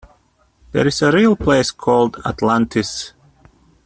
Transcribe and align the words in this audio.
There 0.71 0.87
is 0.87 1.03
a 1.03 1.11
real 1.11 1.35
place 1.35 1.69
called 1.69 2.17
Atlantis. 2.25 3.13